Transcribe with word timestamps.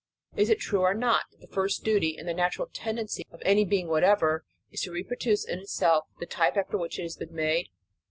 Is 0.35 0.49
it 0.49 0.59
true 0.59 0.81
or 0.81 0.95
not, 0.95 1.25
that 1.29 1.41
the 1.41 1.53
first 1.53 1.83
duty, 1.83 2.17
and 2.17 2.27
the 2.27 2.33
natural 2.33 2.67
tendency 2.73 3.23
of 3.31 3.39
any 3.45 3.63
being 3.63 3.87
whatever, 3.87 4.43
is 4.71 4.81
to 4.81 4.91
reproduce 4.91 5.45
in 5.45 5.59
itself 5.59 6.05
the 6.19 6.25
type 6.25 6.57
after 6.57 6.75
which 6.75 6.97
it 6.97 7.03
has 7.03 7.17
been 7.17 7.35
made? 7.35 7.67